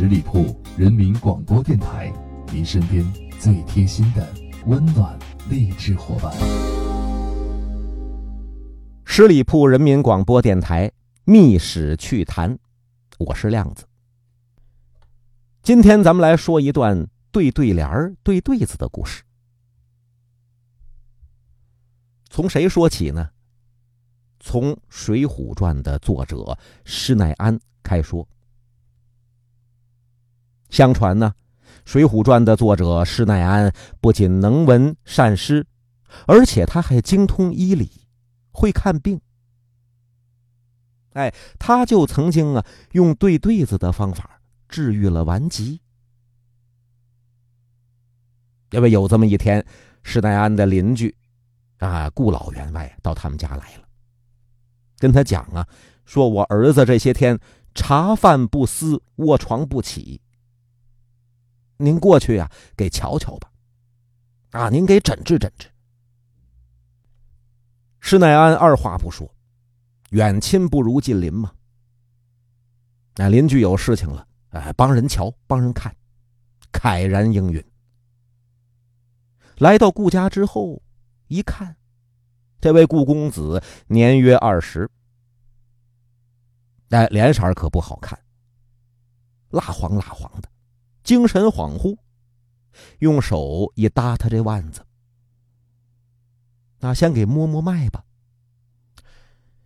[0.00, 2.10] 十里铺人民广播电台，
[2.50, 3.04] 您身边
[3.38, 4.26] 最贴心的
[4.64, 5.18] 温暖
[5.50, 6.32] 励志伙伴。
[9.04, 10.88] 十里铺人民广播电台
[11.24, 12.50] 《密史趣谈》，
[13.18, 13.84] 我是亮子。
[15.62, 19.22] 今天咱们来说一段对对联儿、对对子的故事。
[22.30, 23.28] 从谁说起呢？
[24.38, 28.26] 从《水浒传》的作者施耐庵开说。
[30.70, 31.34] 相传呢，
[31.84, 35.66] 《水浒传》的作者施耐庵不仅能文善诗，
[36.26, 37.90] 而且他还精通医理，
[38.52, 39.20] 会看病。
[41.14, 45.80] 哎，他就曾经啊，用对对子的方法治愈了顽疾。
[48.70, 49.66] 因为有这么一天，
[50.04, 51.12] 施耐庵的邻居
[51.78, 53.82] 啊，顾老员外到他们家来了，
[55.00, 55.66] 跟他讲啊，
[56.04, 57.36] 说我儿子这些天
[57.74, 60.20] 茶饭不思，卧床不起。
[61.80, 63.50] 您过去呀，给瞧瞧吧，
[64.50, 65.66] 啊，您给诊治诊治。
[68.00, 69.34] 施耐庵二话不说，
[70.10, 71.52] 远亲不如近邻嘛。
[73.16, 75.94] 那邻居有事情了，哎，帮人瞧，帮人看，
[76.70, 77.64] 慨然应允。
[79.56, 80.82] 来到顾家之后，
[81.28, 81.76] 一看，
[82.60, 84.90] 这位顾公子年约二十，
[86.90, 88.18] 哎，脸色可不好看，
[89.50, 90.50] 蜡黄蜡黄的。
[91.02, 91.96] 精神恍惚，
[92.98, 94.84] 用手一搭他这腕子，
[96.78, 98.04] 那先给摸摸脉吧。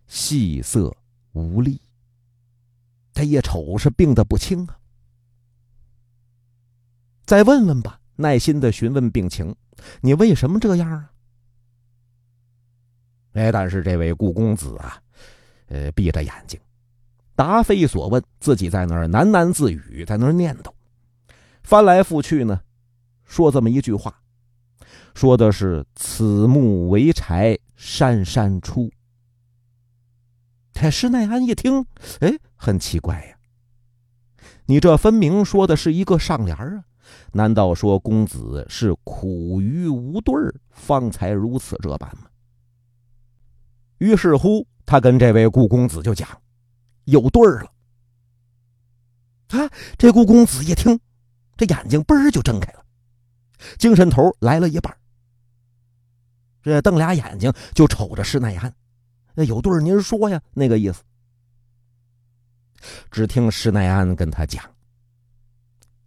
[0.07, 0.95] 细涩
[1.33, 1.81] 无力，
[3.13, 4.79] 他一瞅是病得不轻啊。
[7.25, 9.55] 再问问吧，耐心的询问病情，
[10.01, 11.11] 你为什么这样啊？
[13.33, 15.01] 哎，但是这位顾公子啊，
[15.67, 16.59] 呃，闭着眼睛，
[17.35, 20.71] 答非所问，自己在那儿喃喃自语，在那儿念叨。
[21.65, 22.61] 翻来覆去呢，
[23.23, 24.21] 说这么一句话，
[25.15, 28.91] 说的是“此木为柴，山山出”。
[30.71, 31.83] 这施耐庵一听，
[32.19, 33.35] 哎，很奇怪呀，
[34.67, 36.83] 你这分明说的是一个上联啊？
[37.31, 42.27] 难道说公子是苦于无对儿，方才如此这般吗？
[43.97, 46.29] 于是乎，他跟这位顾公子就讲，
[47.05, 47.71] 有对儿了。
[49.59, 49.67] 啊，
[49.97, 50.99] 这顾公子一听。
[51.57, 52.85] 这眼睛嘣儿就睁开了，
[53.77, 54.95] 精神头来了一半，
[56.61, 58.73] 这瞪俩眼睛就瞅着施耐庵，
[59.33, 61.03] 那有对您说呀，那个意思。
[63.09, 64.63] 只听施耐庵跟他讲：“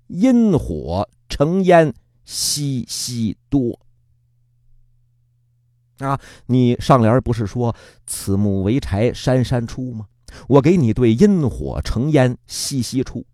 [0.08, 1.92] 阴火成烟
[2.24, 3.80] 稀稀多。”
[5.98, 7.74] 啊，你上联不是说
[8.06, 10.06] “此木为柴，山山出”吗？
[10.46, 13.26] 我给你对“阴火成烟稀稀出”，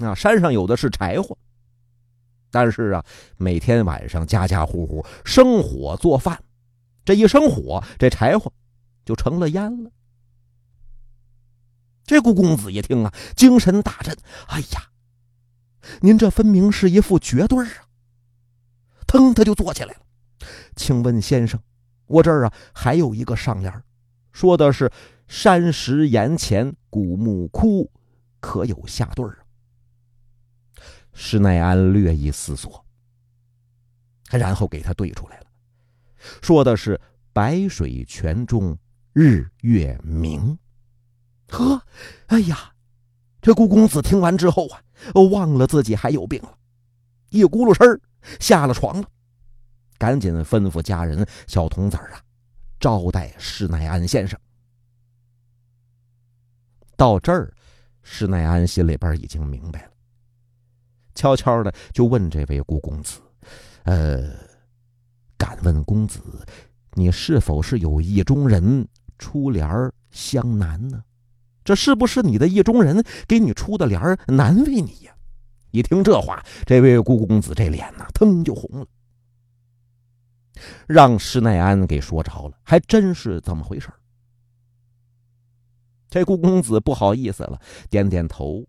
[0.00, 1.38] 啊，山上有的是柴火。
[2.50, 3.04] 但是啊，
[3.36, 6.42] 每天晚上家家户户生火做饭，
[7.04, 8.52] 这一生火，这柴火
[9.04, 9.90] 就成了烟了。
[12.04, 14.16] 这顾公子一听啊，精神大振，
[14.48, 14.90] 哎呀，
[16.00, 17.84] 您这分明是一副绝对啊！
[19.06, 20.00] 腾，他就坐起来了。
[20.74, 21.60] 请问先生，
[22.06, 23.72] 我这儿啊还有一个上联，
[24.32, 24.90] 说的是
[25.28, 27.90] “山石岩前古木枯”，
[28.40, 29.39] 可有下对儿？
[31.22, 32.82] 施耐庵略一思索，
[34.30, 35.46] 然后给他对出来了，
[36.40, 36.98] 说的是
[37.30, 38.76] “白水泉中
[39.12, 40.58] 日月明”。
[41.50, 41.78] 呵，
[42.28, 42.72] 哎呀，
[43.42, 44.82] 这顾公子听完之后啊，
[45.30, 46.56] 忘了自己还有病了，
[47.28, 48.00] 一咕噜身
[48.40, 49.06] 下了床了，
[49.98, 52.24] 赶紧吩咐家人小童子啊，
[52.80, 54.40] 招待施耐庵先生。
[56.96, 57.52] 到这儿，
[58.02, 59.90] 施耐庵心里边已经明白了。
[61.14, 63.20] 悄悄的就问这位顾公子
[63.84, 64.30] ：“呃，
[65.36, 66.20] 敢问公子，
[66.92, 68.86] 你是否是有意中人
[69.18, 71.02] 出联儿相难呢？
[71.62, 75.14] 这是不是你的意中人给你出的联儿难为你呀？”
[75.72, 78.86] 一听这话，这位顾公子这脸呐，腾就红了。
[80.86, 83.88] 让施耐庵给说着了，还真是这么回事
[86.08, 88.66] 这顾公子不好意思了，点点头。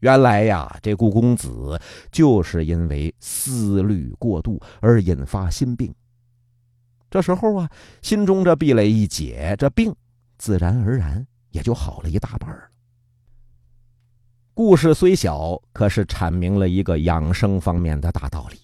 [0.00, 1.80] 原来呀，这顾公子
[2.12, 5.92] 就是因为思虑过度而引发心病。
[7.10, 7.70] 这时候啊，
[8.02, 9.94] 心中这壁垒一解，这病
[10.36, 12.62] 自然而然也就好了一大半了。
[14.52, 18.58] 故事虽小，可是阐明了一个养生方面的大道理，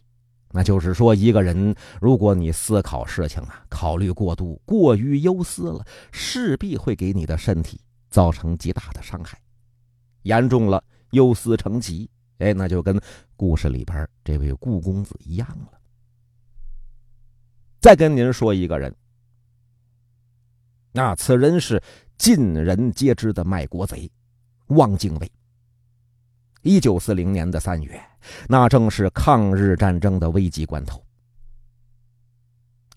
[0.50, 7.80] 那就是说，一个人如果你思考事情啊，考虑过度、过于忧思了，势必会给你的身体
[8.10, 9.38] 造成极大的伤害，
[10.22, 10.82] 严重了。
[11.12, 12.10] 忧思成疾。
[12.38, 13.00] 哎，那就跟
[13.36, 15.78] 故事里边这位顾公子一样了。
[17.80, 18.94] 再跟您说一个人，
[20.90, 21.82] 那此人是
[22.16, 24.10] 尽人皆知的卖国贼
[24.68, 25.32] 汪精卫。
[26.62, 28.00] 一九四零年的三月，
[28.48, 31.04] 那正是抗日战争的危急关头。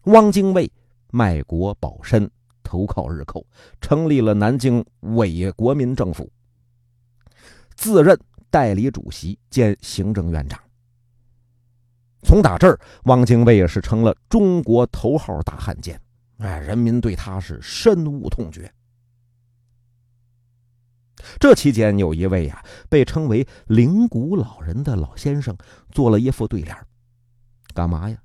[0.04, 0.72] 汪精卫
[1.10, 2.30] 卖国保身，
[2.62, 3.46] 投靠日寇，
[3.82, 6.32] 成立了南京伪国民政府，
[7.75, 8.19] 自任。
[8.51, 10.57] 代理主席兼行政院长。
[12.24, 16.00] 从打这儿，汪精卫也是成了中国头号大汉奸，
[16.38, 18.74] 哎，人民对他是深恶痛绝。
[21.38, 25.57] 这期间，有一位呀，被称为“灵谷老人”的老先生，
[25.92, 26.74] 做了一副对联
[27.74, 28.18] 干嘛呀？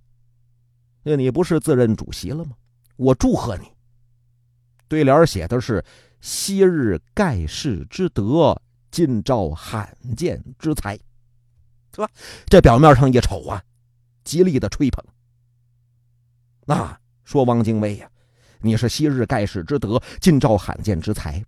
[1.03, 2.53] 那你不是自任主席了吗？
[2.95, 3.67] 我祝贺你。
[4.87, 5.85] 对联写的是
[6.23, 8.57] “昔日盖世之德”。
[8.91, 10.97] 今朝罕见之才，
[11.95, 12.09] 是吧？
[12.47, 13.63] 这表面上一瞅啊，
[14.25, 15.05] 极力的吹捧。
[16.67, 18.11] 那说汪精卫呀，
[18.61, 21.43] 你是昔日盖世之德，今朝罕见之才。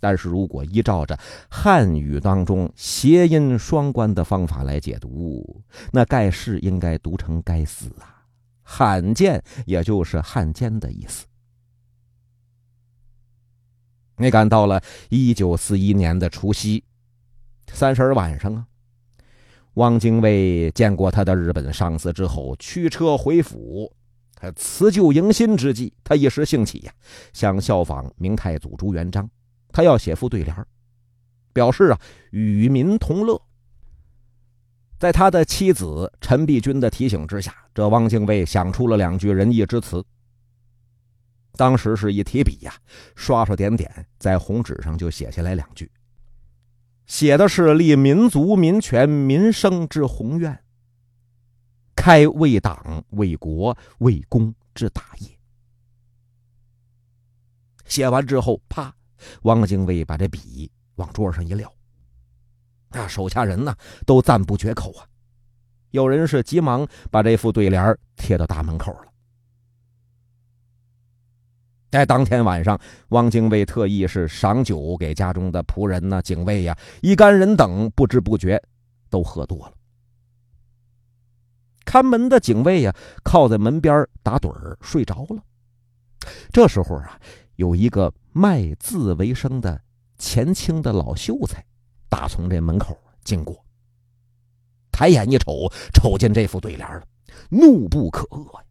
[0.00, 1.18] 但是如果依照着
[1.50, 5.60] 汉语当中谐音双关的方法来解读，
[5.90, 8.22] 那盖世应该读成该死啊，
[8.62, 11.26] 罕见也就是汉奸的意思。
[14.18, 16.82] 你赶到了一九四一年的除夕，
[17.72, 18.66] 三十晚上啊，
[19.74, 23.92] 汪精卫见过他的日本上司之后，驱车回府。
[24.40, 26.92] 他辞旧迎新之际，他一时兴起呀，
[27.32, 29.28] 想效仿明太祖朱元璋，
[29.72, 30.66] 他要写副对联
[31.52, 32.00] 表示啊
[32.30, 33.40] 与民同乐。
[34.98, 40.04] 在他的妻子陈璧君的提醒之下，这汪精卫想出了两句仁义之词。
[41.58, 42.72] 当时是一提笔呀，
[43.16, 45.90] 刷刷点点，在红纸上就写下来两句，
[47.06, 50.56] 写的是立民族民权民生之宏愿，
[51.96, 55.36] 开为党为国为公之大业。
[57.86, 58.94] 写完之后，啪，
[59.42, 61.74] 汪精卫把这笔往桌上一撂，
[62.90, 63.74] 那手下人呢
[64.06, 65.04] 都赞不绝口啊，
[65.90, 69.07] 有人是急忙把这副对联贴到大门口了。
[71.90, 78.62] 在当天晚上，汪精卫特意是赏酒给家中的仆人呢、警卫呀，一干人等不知不觉
[79.08, 79.72] 都喝多了。
[81.86, 82.94] 看门的警卫呀，
[83.24, 85.42] 靠在门边打盹儿睡着了。
[86.52, 87.18] 这时候啊，
[87.56, 89.80] 有一个卖字为生的
[90.18, 91.64] 前清的老秀才，
[92.10, 92.94] 打从这门口
[93.24, 93.64] 经过，
[94.92, 97.02] 抬眼一瞅，瞅见这副对联了，
[97.48, 98.64] 怒不可遏呀！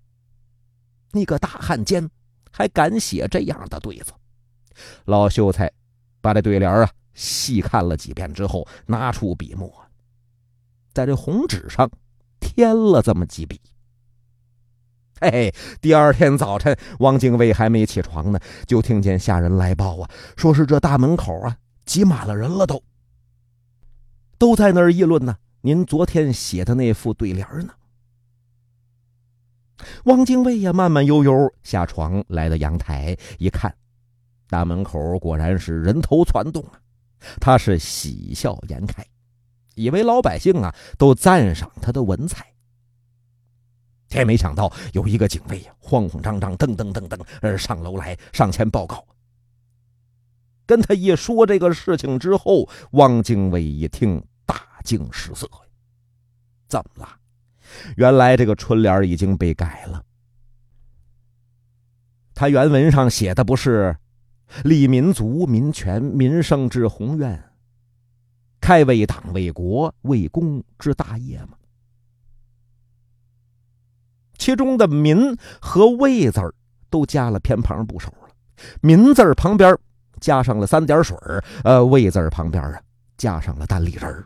[1.13, 2.07] 你个大汉奸！
[2.51, 4.11] 还敢写这样的对子？
[5.05, 5.71] 老秀才
[6.21, 9.71] 把这对联啊细看了几遍之后，拿出笔墨，
[10.93, 11.89] 在这红纸上
[12.39, 13.59] 添了这么几笔。
[15.19, 22.83] 嘿嘿，第二天早晨，汪精卫还没起床呢，就听见下人来报啊，说是这大门口啊挤满了人了，都
[24.37, 25.35] 都在那儿议论呢。
[25.61, 27.73] 您昨天写的那副对联呢？
[30.05, 33.73] 汪精卫呀，慢慢悠悠下床，来到阳台一看，
[34.49, 36.79] 大门口果然是人头攒动啊。
[37.39, 39.05] 他是喜笑颜开，
[39.75, 42.45] 以为老百姓啊都赞赏他的文采。
[44.09, 49.05] 也没想到有一个警卫呀，慌慌张张，噔噔噔噔，呃，上楼来上前报告。
[50.65, 55.49] 跟他一说这个事情之后，汪精卫一听，大惊失色
[56.67, 57.09] 怎么了？
[57.95, 60.03] 原来这个春联已经被改了。
[62.33, 63.95] 他原文上写的不是
[64.63, 67.43] “立民族民权民生之宏愿，
[68.61, 71.57] 开为党为国为公之大业”吗？
[74.37, 76.53] 其中的“民”和“为”字儿
[76.91, 78.29] 都加了偏旁部首了
[78.81, 79.75] ，“民”字旁边
[80.19, 81.17] 加上了三点水
[81.63, 82.81] 呃，“为”字旁边啊
[83.17, 84.25] 加上了单立人儿。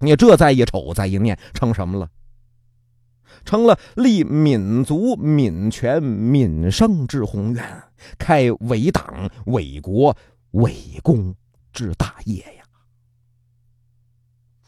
[0.00, 2.08] 你这再一瞅，再一念，成什么了？
[3.44, 7.82] 成了立民族民权民生之宏愿，
[8.18, 10.16] 开为党为国
[10.52, 11.34] 为公
[11.72, 12.64] 之大业呀！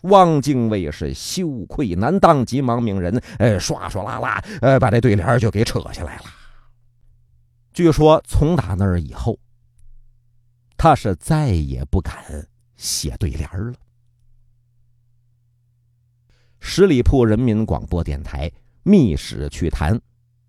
[0.02, 6.24] 汪精卫是羞愧难当，急忙命人，呃，唰唰啦啦，呃，把这对联就给扯下来了。
[7.72, 9.38] 据说从打那儿以后，
[10.76, 13.74] 他是再也不敢写对联了。
[16.62, 18.48] 十里铺人民广播电台
[18.82, 19.96] 《密史趣谈》，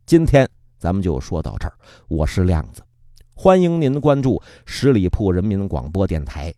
[0.05, 1.73] 今天咱们就说到这儿。
[2.09, 2.83] 我是亮子，
[3.33, 6.53] 欢迎您关注十里铺人民广播电台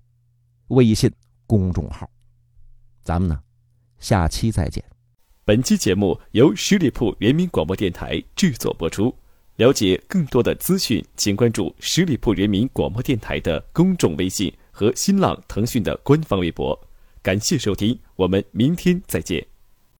[0.70, 1.10] 微信
[1.46, 2.10] 公众号。
[3.04, 3.40] 咱们呢，
[4.00, 4.84] 下期再见。
[5.46, 9.16] 本期节目由十里铺人民广播电台制作播出。
[9.58, 16.78] 了解更多的资讯，请关注十里铺人民广播电台的公众微信和新浪、腾讯的官方微博。
[17.24, 19.53] 感谢收听，我们明天再见。